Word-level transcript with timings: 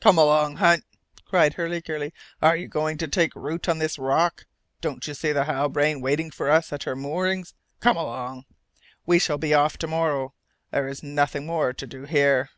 "Come 0.00 0.16
along, 0.16 0.56
Hunt," 0.56 0.86
cried 1.26 1.56
Hurliguerly. 1.56 2.14
"Are 2.40 2.56
you 2.56 2.68
going 2.68 2.96
to 2.96 3.06
take 3.06 3.36
root 3.36 3.68
on 3.68 3.78
this 3.78 3.98
rock? 3.98 4.46
Don't 4.80 5.06
you 5.06 5.12
see 5.12 5.30
the 5.30 5.44
Halbrane 5.44 6.00
waiting 6.00 6.30
for 6.30 6.50
us 6.50 6.72
at 6.72 6.84
her 6.84 6.96
moorings? 6.96 7.52
Come 7.80 7.98
along. 7.98 8.46
We 9.04 9.18
shall 9.18 9.36
be 9.36 9.52
off 9.52 9.76
to 9.76 9.86
morrow. 9.86 10.32
There 10.70 10.88
is 10.88 11.02
nothing 11.02 11.44
more 11.44 11.74
to 11.74 11.86
do 11.86 12.04
here." 12.04 12.48